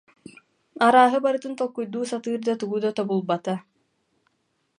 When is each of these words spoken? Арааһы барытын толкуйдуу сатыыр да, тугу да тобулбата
Арааһы 0.85 1.17
барытын 1.25 1.53
толкуйдуу 1.59 2.03
сатыыр 2.11 2.39
да, 2.47 2.53
тугу 2.61 2.77
да 2.85 2.91
тобулбата 2.97 3.55